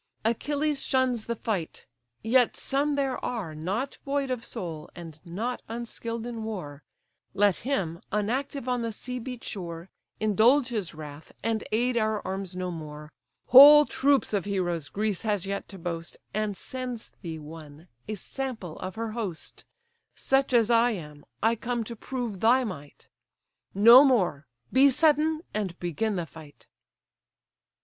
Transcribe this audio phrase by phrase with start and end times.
[0.25, 1.85] Achilles shuns the fight;
[2.23, 6.81] yet some there are, Not void of soul, and not unskill'd in war:
[7.35, 12.55] Let him, unactive on the sea beat shore, Indulge his wrath, and aid our arms
[12.55, 13.11] no more;
[13.49, 18.79] Whole troops of heroes Greece has yet to boast, And sends thee one, a sample
[18.79, 19.65] of her host,
[20.15, 23.07] Such as I am, I come to prove thy might;
[23.75, 26.65] No more—be sudden, and begin the fight."